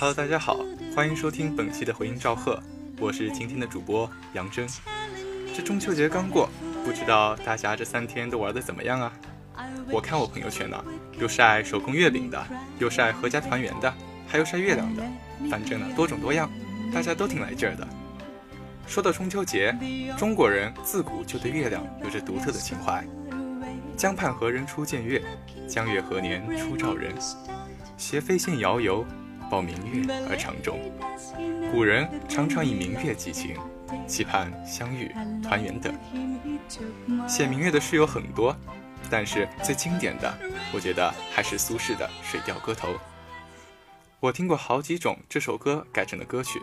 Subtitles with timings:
[0.00, 0.56] Hello，大家好，
[0.96, 2.58] 欢迎收听本期的回音赵贺，
[2.98, 4.66] 我是今天的主播杨真。
[5.54, 6.48] 这中秋节刚过，
[6.82, 9.12] 不知道大家这三天都玩的怎么样啊？
[9.90, 10.82] 我看我朋友圈呢，
[11.18, 12.42] 有晒手工月饼的，
[12.78, 13.92] 有晒合家团圆的，
[14.26, 15.02] 还有晒月亮的，
[15.50, 16.50] 反正呢多种多样，
[16.94, 17.86] 大家都挺来劲儿的。
[18.86, 19.76] 说到中秋节，
[20.16, 23.06] 中国人自古就对月亮有着独特的情怀。
[23.98, 25.22] 江畔何人初见月？
[25.68, 27.12] 江月何年初照人？
[27.98, 29.04] 斜飞线遥游，
[29.50, 30.80] 抱明月而长终。
[31.72, 33.56] 古人常常以明月寄情，
[34.06, 35.92] 期盼相遇、团圆等。
[37.28, 38.56] 写明月的诗有很多，
[39.10, 40.32] 但是最经典的，
[40.72, 42.88] 我觉得还是苏轼的《水调歌头》。
[44.20, 46.62] 我听过好几种这首歌改成的歌曲，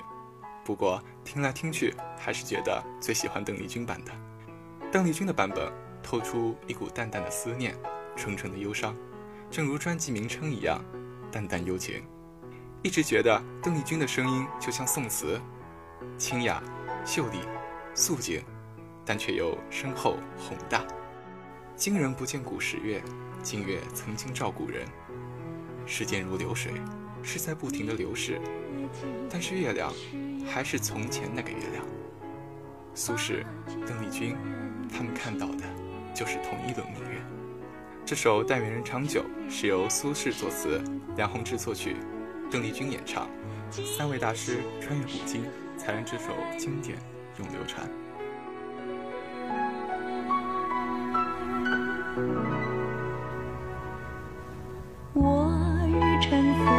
[0.63, 4.11] 不过听来听去，还是觉得最喜欢邓丽君版的。
[4.91, 5.71] 邓丽君的版本。
[6.03, 7.75] 透出一股淡淡的思念，
[8.15, 8.95] 纯纯的忧伤，
[9.51, 10.81] 正如专辑名称一样，
[11.29, 12.01] 淡淡幽情。
[12.87, 15.37] 一直觉得邓丽君的声音就像宋词，
[16.17, 16.63] 清雅、
[17.05, 17.39] 秀丽、
[17.93, 18.41] 素净，
[19.05, 20.85] 但却又深厚宏大。
[21.75, 23.03] 今人不见古时月，
[23.43, 24.85] 今月曾经照古人。
[25.85, 26.75] 时间如流水，
[27.21, 28.39] 是在不停的流逝，
[29.29, 29.91] 但是月亮
[30.49, 31.83] 还是从前那个月亮。
[32.95, 33.43] 苏轼、
[33.85, 34.33] 邓丽君，
[34.89, 35.65] 他们看到的。
[36.15, 37.21] 就是同一轮明月。
[38.05, 40.81] 这首《但愿人长久》是由苏轼作词，
[41.17, 41.97] 梁鸿志作曲，
[42.49, 43.27] 邓丽君演唱，
[43.69, 45.43] 三位大师穿越古今，
[45.77, 46.97] 才让这首经典
[47.39, 47.89] 永流传。
[55.13, 55.51] 我
[55.87, 56.31] 欲乘
[56.65, 56.76] 风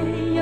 [0.00, 0.35] away.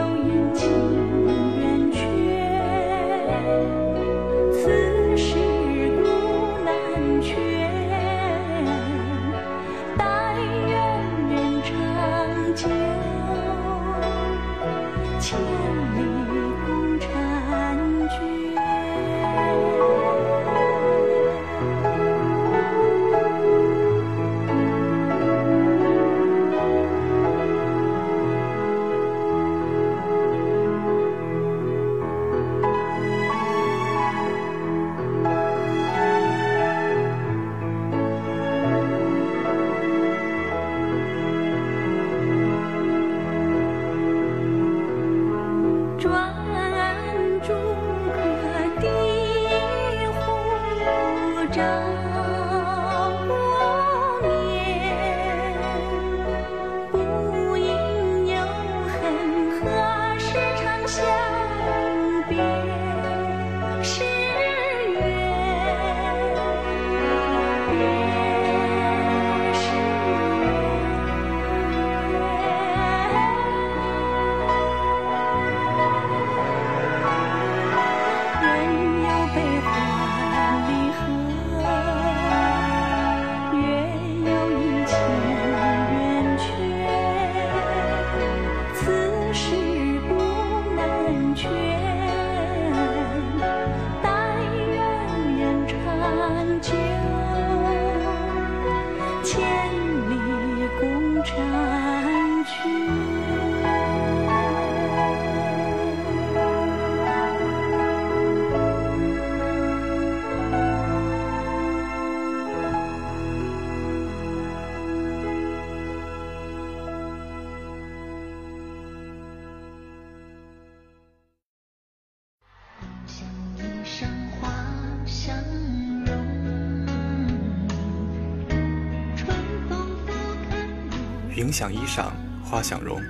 [131.36, 132.13] 云想衣裳
[132.45, 133.03] 花想容，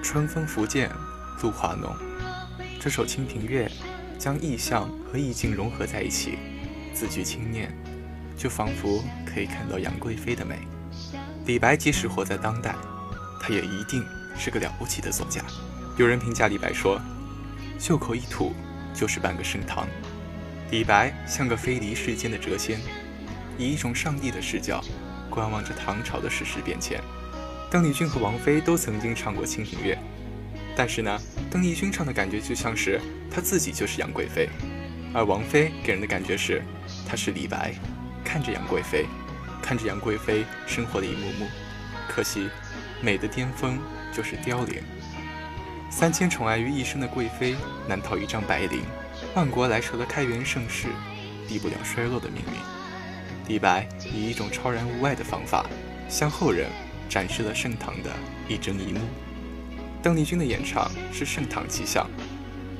[0.00, 0.88] 春风拂槛
[1.42, 1.92] 露华浓。
[2.80, 3.66] 这首《清平乐》
[4.16, 6.38] 将意象和意境融合在一起，
[6.94, 7.76] 字句轻念，
[8.36, 10.60] 就仿佛可以看到杨贵妃的美。
[11.46, 12.76] 李白即使活在当代，
[13.40, 14.06] 他也一定
[14.38, 15.42] 是个了不起的作家。
[15.98, 17.00] 有人评价李白说
[17.80, 18.52] ：“袖口一吐
[18.94, 19.84] 就是半个盛唐。”
[20.70, 22.78] 李白像个飞离世间的谪仙，
[23.58, 24.80] 以一种上帝的视角
[25.28, 27.02] 观望着唐朝的世事变迁。
[27.74, 29.94] 邓丽君和王菲都曾经唱过《清平乐》。
[30.76, 34.48] 但是呢，邓丽君唱的感觉就像是她自己就是杨贵妃，
[35.12, 36.62] 而王菲给人的感觉是
[37.04, 37.74] 她是李白，
[38.24, 39.06] 看着杨贵妃，
[39.60, 41.48] 看着杨贵妃生活的一幕幕。
[42.08, 42.48] 可惜，
[43.02, 43.76] 美的巅峰
[44.12, 44.80] 就是凋零。
[45.90, 47.56] 三千宠爱于一身的贵妃，
[47.88, 48.82] 难逃一张白绫；
[49.34, 50.86] 万国来朝的开元盛世，
[51.48, 53.48] 避不了衰落的命运。
[53.48, 55.66] 李白以一种超然物外的方法，
[56.08, 56.70] 向后人
[57.08, 58.10] 展示了盛唐的
[58.48, 59.00] 一真一幕。
[60.02, 62.08] 邓丽君的演唱是盛唐气象，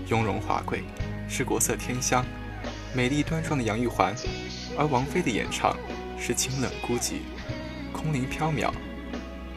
[0.08, 0.84] 雍容华贵，
[1.28, 2.24] 是国色天香，
[2.94, 4.12] 美丽端庄的杨玉环；
[4.76, 5.76] 而王菲的演唱
[6.18, 7.20] 是清冷孤寂，
[7.92, 8.70] 空灵飘渺，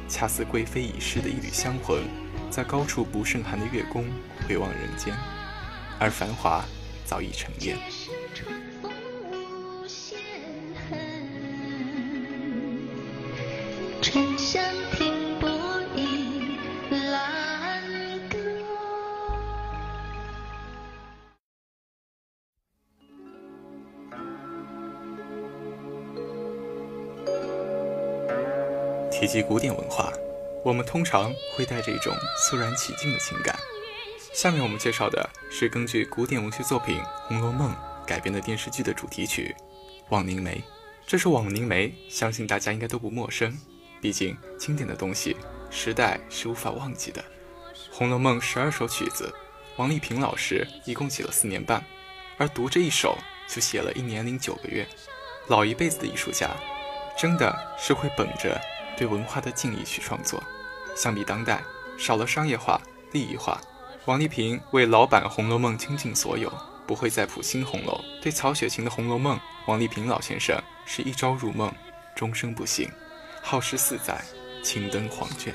[0.07, 2.03] 恰似贵妃已逝的一缕香魂，
[2.49, 4.05] 在高处不胜寒的月宫
[4.47, 5.13] 回望人间，
[5.99, 6.63] 而繁华
[7.03, 7.77] 早已成烟。
[29.27, 30.09] 以及古典文化，
[30.63, 33.59] 我们通常会带着一种肃然起敬的情感。
[34.33, 37.69] 下面我们介绍的是根据古典文学作品《红楼梦》
[38.05, 39.53] 改编的电视剧的主题曲
[40.07, 40.55] 《枉凝眉》。
[41.05, 43.53] 这首《枉凝眉》，相信大家应该都不陌生，
[43.99, 45.35] 毕竟经典的东西，
[45.69, 47.21] 时代是无法忘记的。
[47.91, 49.29] 《红楼梦》十二首曲子，
[49.75, 51.83] 王丽萍老师一共写了四年半，
[52.37, 54.87] 而读这一首就写了一年零九个月。
[55.47, 56.49] 老一辈子的艺术家，
[57.19, 58.57] 真的是会本着。
[58.97, 60.43] 对文化的敬意去创作，
[60.95, 61.63] 相比当代，
[61.97, 63.61] 少了商业化、利益化。
[64.05, 66.51] 王丽萍为老版《红楼梦》倾尽所有，
[66.87, 68.01] 不会再谱新红楼。
[68.21, 71.71] 对曹雪芹的《红楼梦》，王丽萍老先生是一朝入梦，
[72.15, 72.89] 终生不醒，
[73.43, 74.19] 耗时四载，
[74.63, 75.53] 青灯黄卷。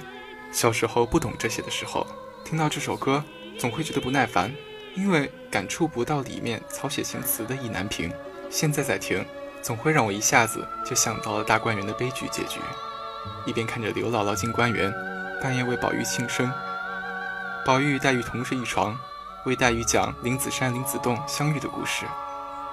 [0.53, 2.07] 小时候不懂这些的时候，
[2.45, 3.25] 听到这首歌，
[3.59, 4.55] 总会觉得不耐烦，
[4.95, 8.13] 因为感触不到里面曹雪芹词的意难平。
[8.51, 9.25] 现在再听，
[9.63, 12.61] 总会让我一下子就想到了大观园的悲剧结局。
[13.47, 14.93] 一边看着刘姥姥进官园，
[15.43, 16.51] 半夜为宝玉庆生，
[17.67, 18.97] 宝玉与黛玉同睡一床，
[19.45, 22.07] 为黛玉讲林子山、林子栋相遇的故事，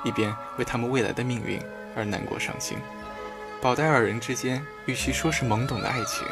[0.04, 1.60] 一边为他们未来的命运
[1.96, 2.78] 而难过伤心。
[3.62, 6.26] 宝黛二人之间，与其说是懵懂的爱情，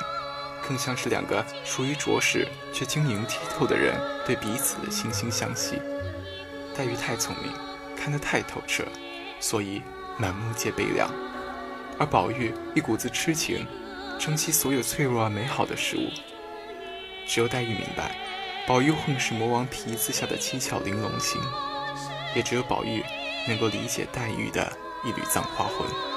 [0.67, 5.81] 更像是两个属于拙识却晶莹剔透的人对彼此的惺惺相惜。
[6.75, 7.51] 黛玉太聪明，
[7.97, 8.83] 看得太透彻，
[9.39, 9.81] 所以
[10.17, 11.09] 满目皆悲凉；
[11.99, 13.65] 而宝玉一股子痴情。
[14.19, 16.09] 珍惜所有脆弱而美好的事物。
[17.27, 18.15] 只有黛玉明白，
[18.65, 21.41] 宝玉混是魔王皮子下的七窍玲珑心，
[22.35, 23.03] 也只有宝玉
[23.47, 24.71] 能够理解黛玉的
[25.05, 26.16] 一缕葬花魂。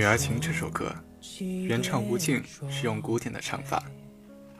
[0.00, 0.90] 女儿情》这首歌，
[1.66, 3.84] 原唱吴静是用古典的唱法，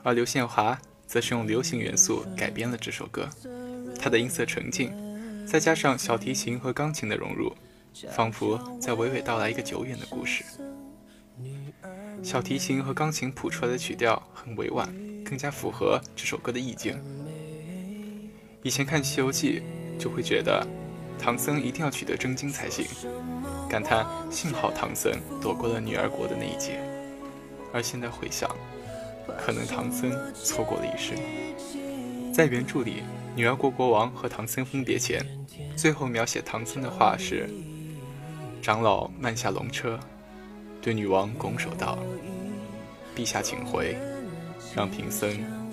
[0.03, 3.27] 而刘宪华则是用流行元素改编了这首歌。
[3.99, 4.93] 他的音色纯净，
[5.43, 7.55] 再加上小提琴和钢琴的融入，
[8.11, 10.43] 仿佛在娓娓道来一个久远的故事。
[12.21, 14.93] 小提琴和钢琴谱出来的曲调很委婉，
[15.25, 16.95] 更加符合这首歌的意境。
[18.61, 19.63] 以前看《西游记》，
[19.99, 20.63] 就会觉得
[21.19, 22.85] 唐僧一定要取得真经才行，
[23.69, 26.79] 感叹幸好唐僧躲过了女儿国的那一劫。
[27.73, 28.49] 而现在回想，
[29.37, 31.17] 可能唐僧错过了一生。
[32.33, 33.03] 在原著里，
[33.35, 35.25] 女儿国国王和唐僧分别前，
[35.75, 37.49] 最后描写唐僧的话是
[38.61, 39.99] ：“长老慢下龙车，
[40.81, 41.97] 对女王拱手道
[43.15, 43.95] ：‘陛下请回，
[44.75, 45.29] 让贫僧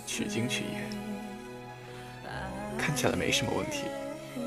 [0.07, 0.99] 取经去也。’
[2.79, 3.85] 看起来没什么问题，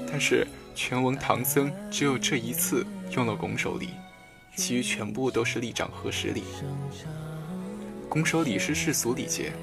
[0.10, 3.90] 但是全文唐僧只有这一次用了拱手礼，
[4.56, 6.44] 其余全部都是立掌合十礼。”
[8.10, 9.54] 拱手礼是世俗礼节，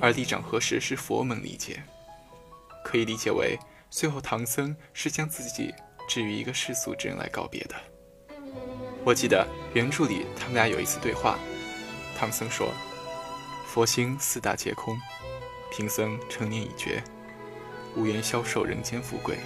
[0.00, 1.82] 而立掌合十是佛门礼节，
[2.84, 3.58] 可以理解为
[3.90, 5.74] 最后唐僧是将自己
[6.08, 7.74] 置于一个世俗之人来告别的。
[9.04, 11.38] 我记得原著里他们俩有一次对话，
[12.18, 12.72] 唐僧说
[13.68, 14.98] ：“佛心四大皆空，
[15.70, 17.02] 贫僧成年已绝，
[17.96, 19.38] 无缘消受人间富贵，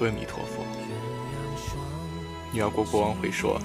[0.00, 0.64] 阿弥陀佛。”
[2.52, 3.60] 女儿国国王会说：“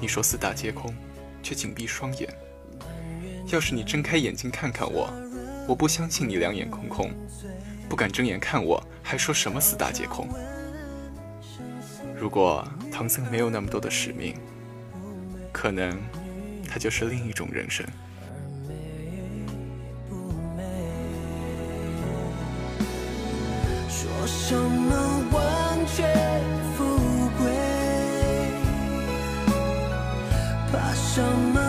[0.00, 0.94] 你说四大皆空，
[1.42, 2.28] 却紧闭双眼。”
[3.52, 5.12] 要是你睁开眼睛看看我，
[5.68, 7.10] 我不相信你两眼空空，
[7.88, 10.28] 不敢睁眼看我，还说什么四大皆空？
[12.16, 14.34] 如果唐僧没有那么多的使命，
[15.52, 16.00] 可能
[16.68, 17.84] 他就是另一种人生。
[24.22, 24.94] 说什么
[25.32, 26.06] 王权
[26.76, 26.84] 富
[27.42, 27.50] 贵，
[30.70, 31.20] 怕什
[31.52, 31.61] 么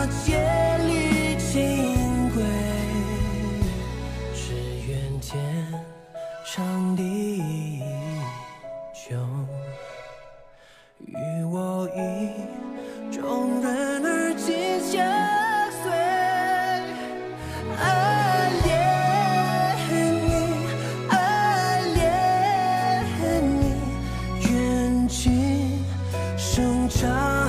[26.89, 27.42] 长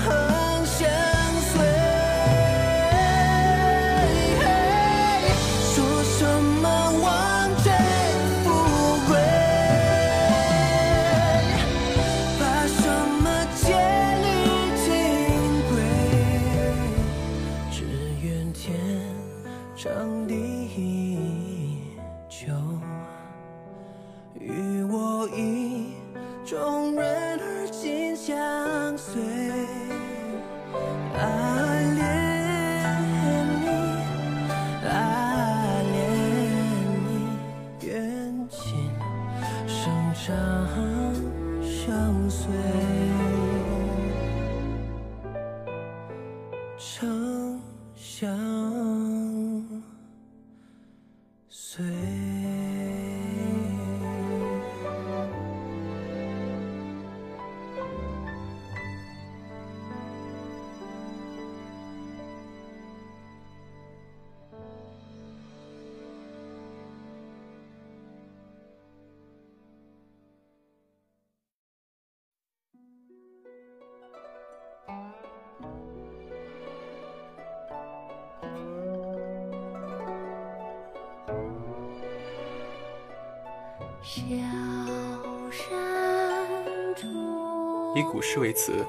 [87.96, 88.84] 以古诗为词，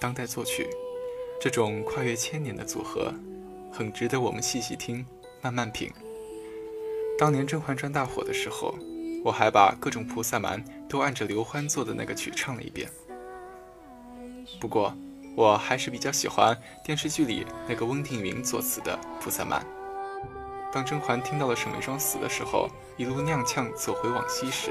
[0.00, 0.68] 当代作曲，
[1.40, 3.14] 这种跨越千年的组合，
[3.70, 5.06] 很值得我们细细听，
[5.40, 5.92] 慢慢品。
[7.16, 8.74] 当年《甄嬛传》大火的时候，
[9.24, 12.90] 我还把各种菩萨蛮都按着刘欢做的那个曲唱了一遍。
[14.60, 14.92] 不过，
[15.36, 19.60] 我还是比较喜欢电视剧里那个翁庭云作词的《菩萨蛮》。
[20.72, 24.70] 当甄嬛听到了沈眉庄死的时候，一路踉跄走回往昔时，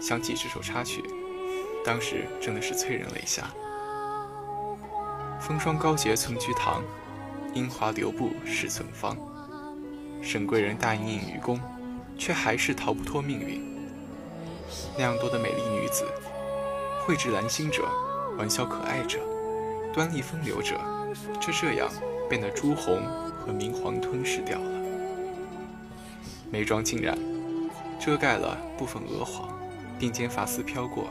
[0.00, 1.04] 想起这首插曲，
[1.84, 3.44] 当时真的是催人泪下。
[5.40, 6.82] 风霜高洁存菊堂，
[7.54, 9.16] 樱华留步是存芳。
[10.20, 11.60] 沈贵人大隐隐于宫，
[12.18, 13.62] 却还是逃不脱命运。
[14.98, 16.04] 那样多的美丽女子，
[17.06, 17.84] 蕙质兰心者，
[18.36, 19.18] 玩笑可爱者，
[19.94, 20.78] 端丽风流者，
[21.40, 21.88] 就这样
[22.28, 23.02] 被那朱红
[23.38, 24.60] 和明黄吞噬掉。
[26.50, 27.16] 眉妆尽染，
[28.00, 29.56] 遮盖了部分鹅黄，
[30.00, 31.08] 鬓间发丝飘过，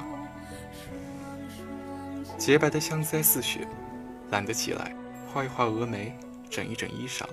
[2.38, 3.66] 洁白的香腮似雪，
[4.32, 4.94] 懒得起来，
[5.34, 6.14] 画一画峨眉，
[6.50, 7.24] 整一整衣裳，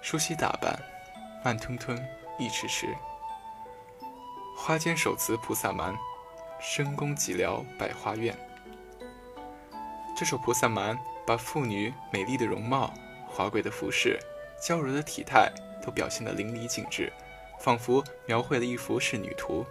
[0.00, 0.78] 梳洗打扮，
[1.44, 2.00] 慢吞吞，
[2.38, 2.86] 一迟迟。
[4.56, 5.96] 花间手持菩萨蛮，
[6.60, 8.36] 深宫寂寥百花院。
[10.16, 12.92] 这首菩萨蛮把妇女美丽的容貌、
[13.26, 14.18] 华贵的服饰、
[14.62, 15.50] 娇柔的体态
[15.84, 17.12] 都表现得淋漓尽致，
[17.58, 19.64] 仿佛描绘了一幅仕女图。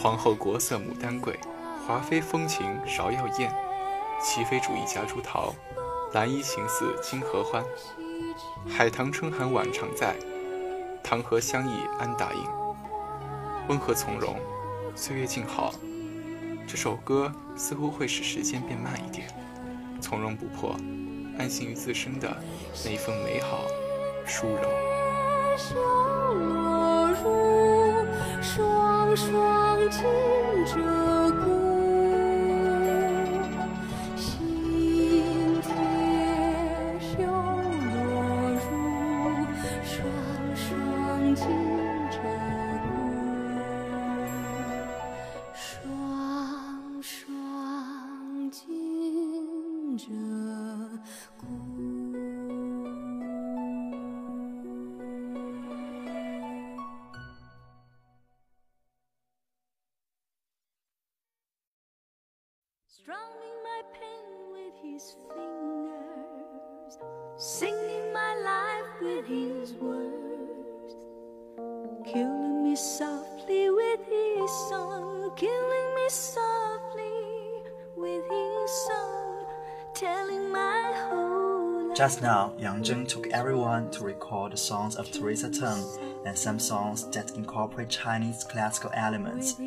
[0.00, 1.38] 皇后国色牡丹贵，
[1.86, 3.54] 华妃风情芍药艳。
[4.22, 5.54] 齐妃主义夹竹桃，
[6.12, 7.62] 兰衣情似金合欢。
[8.68, 10.16] 海棠春寒晚常在，
[11.02, 12.44] 唐河相忆安答应。
[13.68, 14.36] 温和从容，
[14.94, 15.74] 岁月静好。
[16.66, 19.28] 这首歌似乎会使时间变慢一点，
[20.00, 20.74] 从容不迫，
[21.38, 22.34] 安心于自身的
[22.84, 23.64] 那一份美好
[24.26, 24.84] 舒柔。
[26.34, 28.06] 落入
[28.42, 29.90] 双双
[63.02, 66.98] Strumming my pen with his fingers,
[67.36, 70.94] singing my life with his words,
[72.06, 77.64] killing me softly with his song, killing me softly
[77.96, 79.44] with his song,
[79.92, 80.43] telling.
[81.94, 86.58] Just now, Yang Zheng took everyone to record the songs of Teresa Teng and some
[86.58, 89.60] songs that incorporate Chinese classical elements.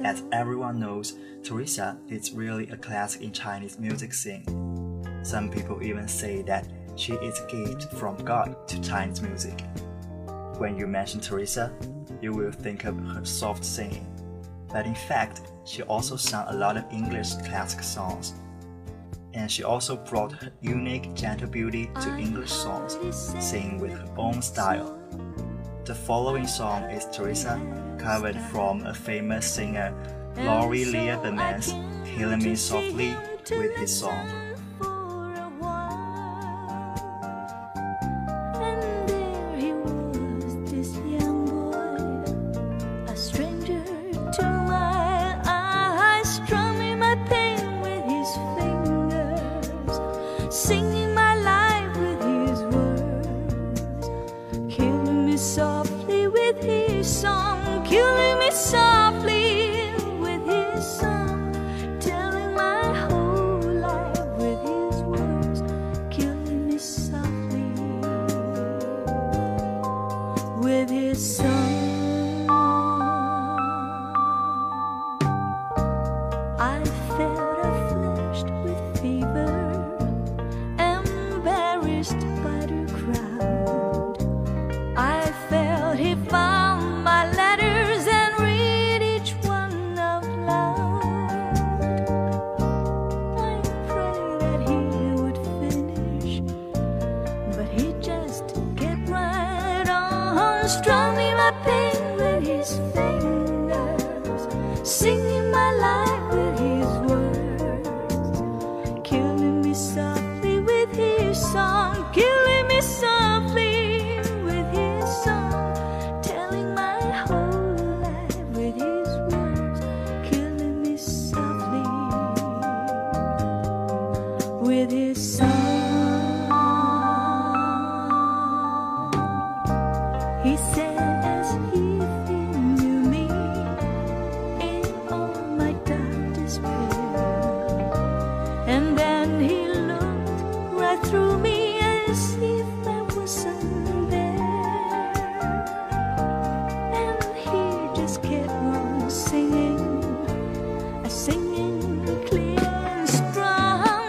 [0.00, 1.14] As everyone knows,
[1.44, 4.42] Teresa is really a classic in Chinese music scene.
[5.22, 9.62] Some people even say that she is a gift from God to Chinese music.
[10.56, 11.72] When you mention Teresa,
[12.20, 14.04] you will think of her soft singing.
[14.72, 18.34] But in fact, she also sang a lot of English classic songs.
[19.38, 22.98] And she also brought her unique gentle beauty to English songs,
[23.38, 24.98] singing with her own style.
[25.84, 27.54] The following song is Teresa,
[27.98, 29.94] covered from a famous singer,
[30.38, 31.72] Laurie Lieberman's
[32.04, 33.14] Killing Me Softly,
[33.48, 34.47] with his song.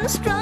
[0.10, 0.39] Strong,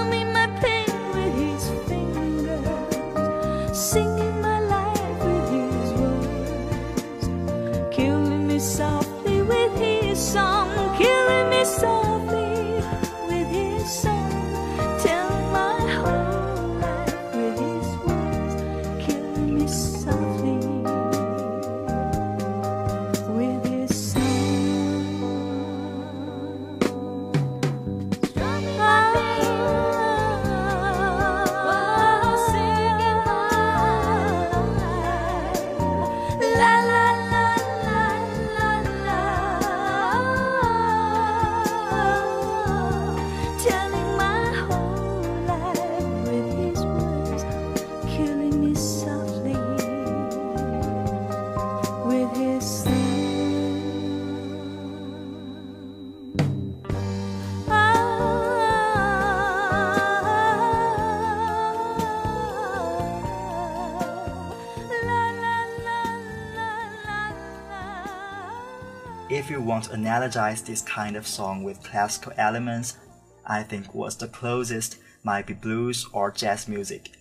[69.78, 72.98] want to analogize this kind of song with classical elements,
[73.46, 77.12] I think what's the closest might be blues or jazz music.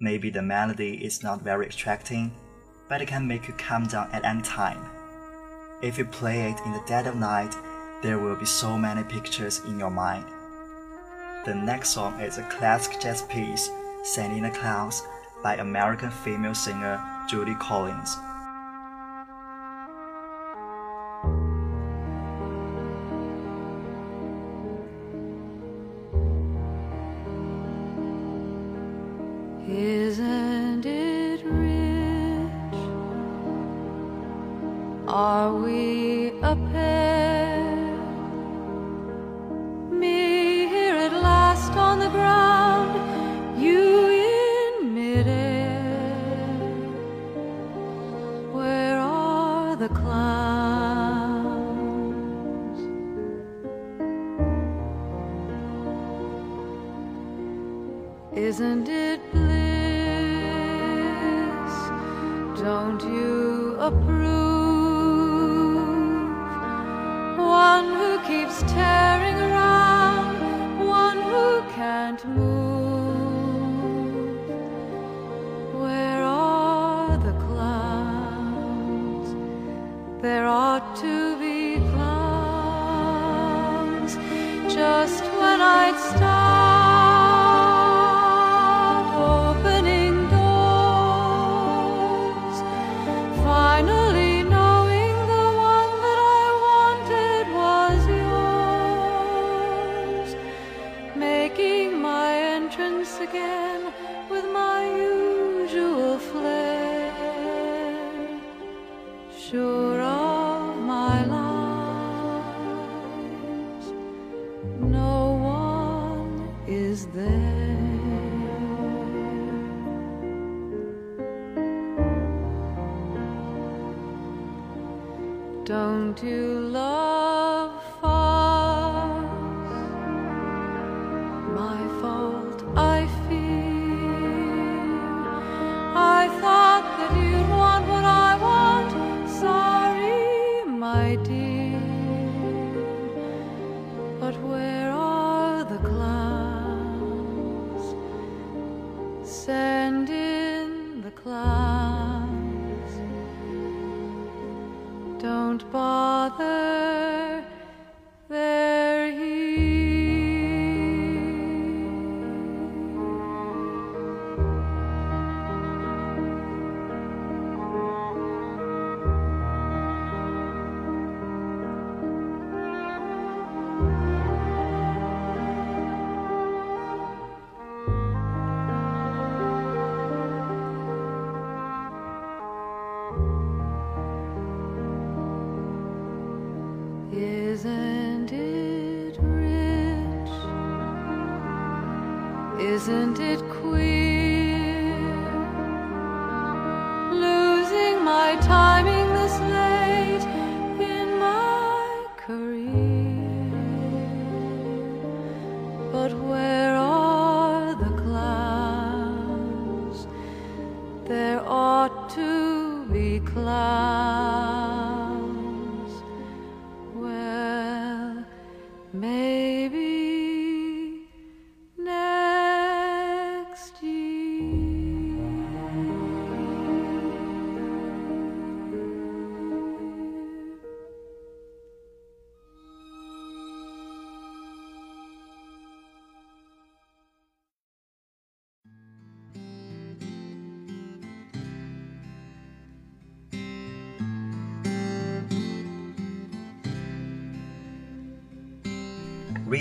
[0.00, 2.32] Maybe the melody is not very attracting,
[2.88, 4.84] but it can make you calm down at any time.
[5.80, 7.54] If you play it in the dead of night,
[8.02, 10.24] there will be so many pictures in your mind.
[11.44, 13.70] The next song is a classic jazz piece,
[14.02, 15.04] Sand in the Clouds,
[15.40, 18.16] by American female singer Judy Collins.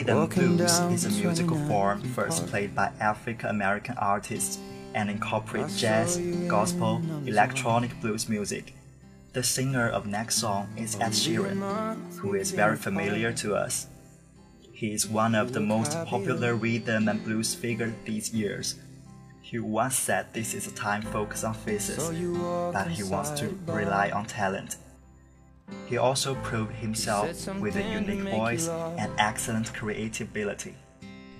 [0.05, 4.59] Rhythm blues is a musical form first played by African American artists
[4.93, 8.75] and incorporates jazz, gospel, electronic blues music.
[9.33, 11.59] The singer of next song is Ed Sheeran,
[12.17, 13.87] who is very familiar to us.
[14.71, 18.75] He is one of the most popular rhythm and blues figures these years.
[19.41, 22.09] He once said this is a time focused on faces,
[22.71, 24.75] but he wants to rely on talent.
[25.85, 30.75] He also proved himself with a unique voice and excellent creativity.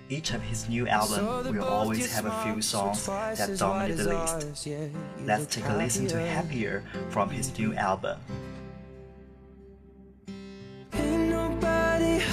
[0.07, 4.67] Each of his new albums will always have a few songs that dominate the list.
[5.25, 8.19] Let's take a listen to Happier from his new album.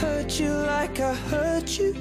[0.02, 1.94] hurt you like I hurt you.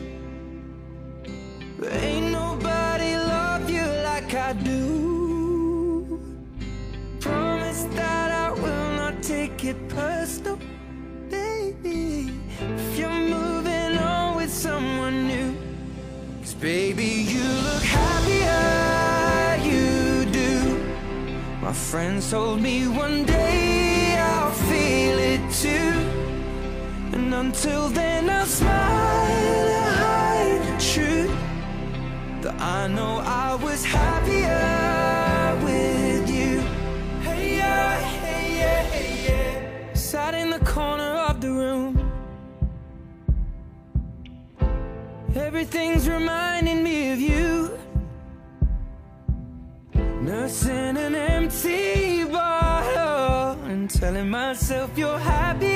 [1.84, 5.11] Ain't nobody love you like I do.
[9.62, 10.58] Take it personal,
[11.30, 12.32] baby.
[12.60, 15.56] If you're moving on with someone new.
[16.40, 20.78] Cause baby, you look happier, you do.
[21.62, 25.94] My friends told me one day I'll feel it too.
[27.16, 31.36] And until then, I'll smile and hide the truth.
[32.42, 34.91] That I know I was happier
[40.34, 42.12] in the corner of the room.
[45.36, 47.78] Everything's reminding me of you.
[50.22, 55.71] Nursing an empty bottle and telling myself you're happier,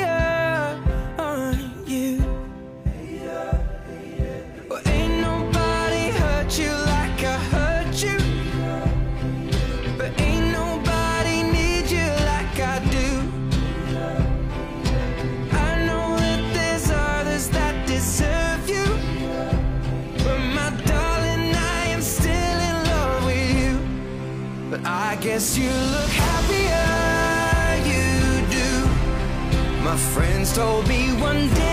[25.26, 26.86] guess you look happier,
[27.90, 29.84] you do.
[29.84, 31.65] My friends told me one day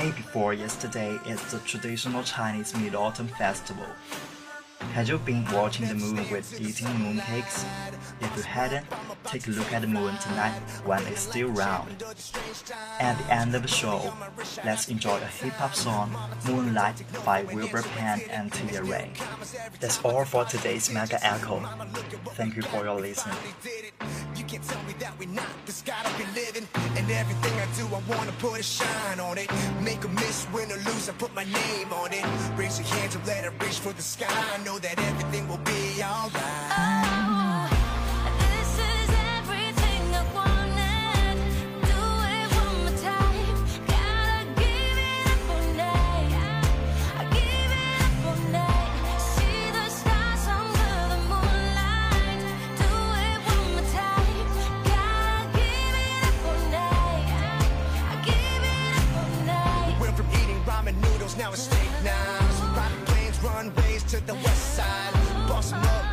[0.00, 3.86] day before yesterday is the traditional Chinese Mid-Autumn Festival.
[4.92, 7.64] Had you been watching the moon with eating mooncakes?
[8.20, 8.86] If you hadn't,
[9.22, 12.02] take a look at the moon tonight when it's still round.
[12.98, 14.12] At the end of the show,
[14.64, 16.10] let's enjoy a hip-hop song,
[16.48, 19.12] Moonlight by Wilbur Penn and Tia Ray.
[19.78, 21.60] That's all for today's Mega Echo.
[22.34, 23.38] Thank you for your listening.
[24.54, 25.48] Can't tell me that we're not.
[25.66, 26.68] This gotta be living.
[26.94, 29.50] And everything I do, I wanna put a shine on it.
[29.82, 32.24] Make a miss, win or lose, I put my name on it.
[32.56, 34.28] Raise your hands and let it reach for the sky.
[34.30, 37.14] I know that everything will be alright.
[37.14, 37.23] This
[61.44, 61.68] now it's
[62.02, 62.58] knives.
[62.72, 65.14] Private planes, runways to the west side.
[65.14, 66.04] 'em up,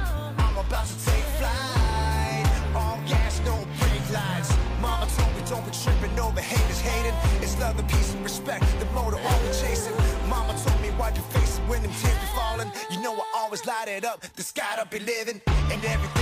[0.44, 2.46] I'm about to take flight.
[2.76, 4.52] All gas, no brake lights.
[4.86, 7.18] Mama told me don't be tripping over haters hating.
[7.44, 9.96] It's love and peace and respect, the motor all we chasing.
[10.34, 12.70] Mama told me wipe your face when them tears be falling.
[12.92, 15.40] You know I always light it up, the sky to be living.
[15.72, 16.21] And everything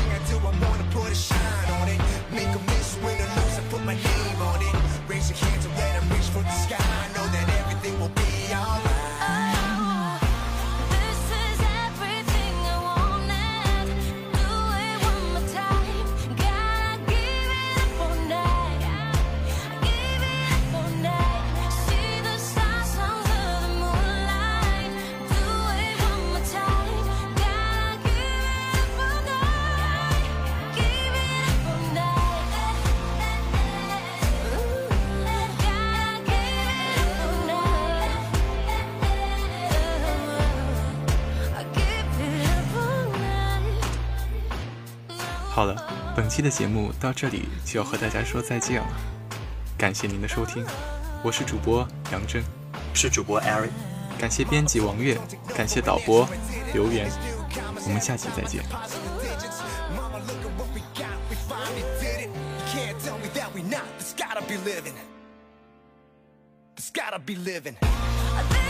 [46.40, 48.88] 期的节目到这里就要和大家说再见了，
[49.78, 50.66] 感谢您的收听，
[51.22, 52.42] 我是主播杨真，
[52.94, 53.72] 是主播 Eric。
[54.18, 55.20] 感谢编辑王月，
[55.54, 56.26] 感谢导播
[56.74, 57.12] 刘源，
[57.84, 58.64] 我们下期再见。
[64.16, 64.96] Gotta be living.
[66.78, 67.76] This gotta be living.
[67.76, 68.69] This